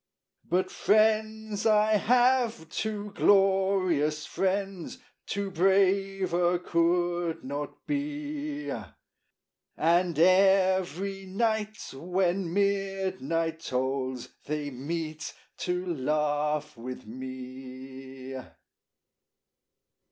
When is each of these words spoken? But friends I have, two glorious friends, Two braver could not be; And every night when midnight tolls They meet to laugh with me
But 0.45 0.71
friends 0.71 1.67
I 1.67 1.97
have, 1.97 2.67
two 2.69 3.11
glorious 3.11 4.25
friends, 4.25 4.97
Two 5.27 5.51
braver 5.51 6.57
could 6.57 7.43
not 7.43 7.85
be; 7.85 8.71
And 9.77 10.17
every 10.17 11.27
night 11.27 11.77
when 11.93 12.51
midnight 12.51 13.59
tolls 13.59 14.29
They 14.47 14.71
meet 14.71 15.35
to 15.59 15.85
laugh 15.93 16.75
with 16.75 17.05
me 17.05 18.37